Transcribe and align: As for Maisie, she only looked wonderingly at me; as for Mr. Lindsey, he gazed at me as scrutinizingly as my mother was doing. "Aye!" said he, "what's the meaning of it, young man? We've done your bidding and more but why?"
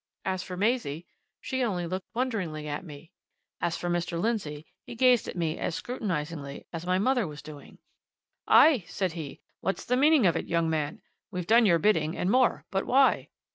As 0.25 0.41
for 0.41 0.57
Maisie, 0.57 1.05
she 1.41 1.61
only 1.63 1.85
looked 1.85 2.07
wonderingly 2.15 2.67
at 2.67 2.83
me; 2.83 3.11
as 3.59 3.77
for 3.77 3.87
Mr. 3.87 4.19
Lindsey, 4.19 4.65
he 4.83 4.95
gazed 4.95 5.27
at 5.27 5.35
me 5.35 5.59
as 5.59 5.75
scrutinizingly 5.75 6.65
as 6.73 6.87
my 6.87 6.97
mother 6.97 7.27
was 7.27 7.43
doing. 7.43 7.77
"Aye!" 8.47 8.83
said 8.87 9.11
he, 9.11 9.41
"what's 9.59 9.85
the 9.85 9.95
meaning 9.97 10.25
of 10.25 10.35
it, 10.35 10.47
young 10.47 10.67
man? 10.71 11.03
We've 11.29 11.45
done 11.45 11.67
your 11.67 11.77
bidding 11.77 12.17
and 12.17 12.31
more 12.31 12.65
but 12.71 12.87
why?" 12.87 13.29